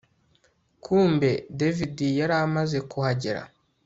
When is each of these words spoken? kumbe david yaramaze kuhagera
kumbe 0.83 1.29
david 1.59 1.97
yaramaze 2.19 2.77
kuhagera 2.91 3.41